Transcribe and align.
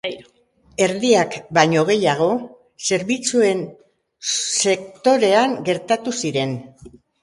Erdiak 0.85 1.37
baino 1.57 1.83
gehiago 1.91 2.31
zerbitzuen 2.89 3.63
sektorean 4.67 5.59
gertatu 5.73 6.21
ziren. 6.21 6.63